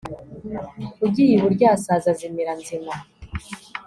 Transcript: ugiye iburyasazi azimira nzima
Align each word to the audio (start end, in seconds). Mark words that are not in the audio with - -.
ugiye 1.05 1.31
iburyasazi 1.35 2.07
azimira 2.13 2.53
nzima 2.59 2.91